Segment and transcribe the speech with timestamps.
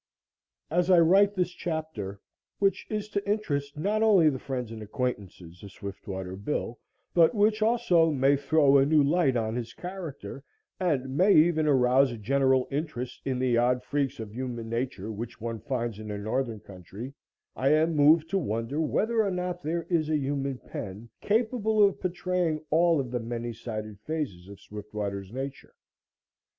[0.71, 2.19] AS I write this chapter,
[2.57, 6.79] which is to interest not only the friends and acquaintances of Swiftwater Bill,
[7.13, 10.43] but which also may throw a new light on his character,
[10.79, 15.39] and may even arouse a general interest in the odd freaks of human nature which
[15.39, 17.13] one finds in the northern country,
[17.55, 22.01] I am moved to wonder whether or not there is a human pen capable of
[22.01, 25.75] portraying all of the many sided phases of Swiftwater's nature.